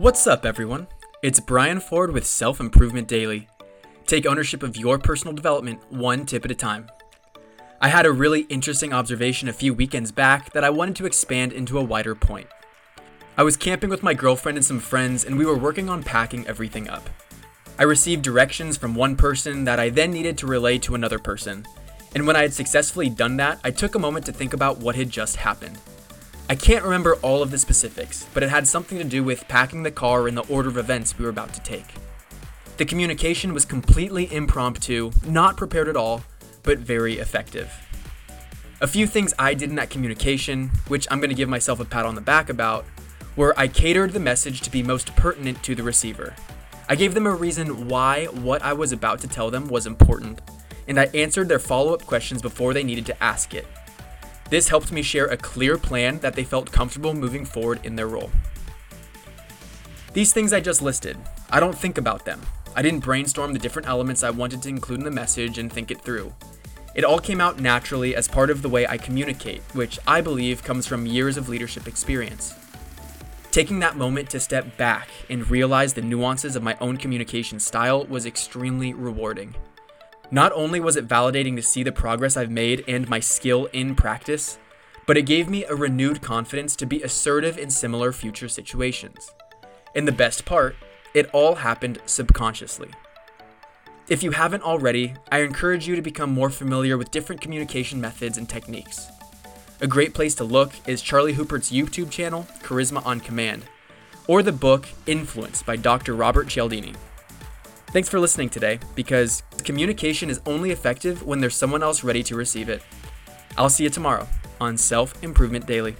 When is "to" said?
10.96-11.04, 20.38-20.46, 20.78-20.94, 24.24-24.32, 28.98-29.04, 31.54-31.60, 41.30-41.36, 44.62-44.72, 45.62-45.76, 49.20-49.28, 53.06-53.22, 64.62-64.68, 74.30-74.40, 81.56-81.62, 86.76-86.86, 95.96-96.02, 100.36-100.44, 112.24-112.36